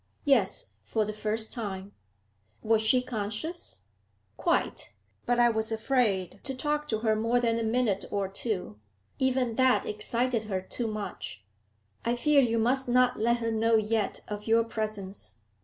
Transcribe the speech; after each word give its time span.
'Yes, 0.25 0.73
for 0.83 1.05
the 1.05 1.13
first 1.13 1.53
time.' 1.53 1.91
'Was 2.63 2.81
she 2.81 3.03
conscious?' 3.03 3.83
'Quite. 4.35 4.93
But 5.27 5.37
I 5.37 5.51
was 5.51 5.71
afraid 5.71 6.39
to 6.43 6.55
talk 6.55 6.87
to 6.87 7.01
her 7.01 7.15
more 7.15 7.39
than 7.39 7.59
a 7.59 7.63
minute 7.63 8.05
or 8.09 8.27
two; 8.27 8.79
even 9.19 9.57
that 9.57 9.85
excited 9.85 10.45
her 10.45 10.59
too 10.59 10.87
much. 10.87 11.43
I 12.03 12.15
fear 12.15 12.41
you 12.41 12.57
must 12.57 12.87
not 12.89 13.19
let 13.19 13.37
her 13.37 13.51
know 13.51 13.75
yet 13.75 14.21
of 14.27 14.47
your 14.47 14.63
presence.' 14.63 15.37